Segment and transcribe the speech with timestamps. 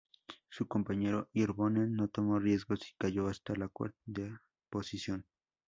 [0.49, 5.27] Su compañero Hirvonen no tomó riesgos y cayó hasta la cuarta posición.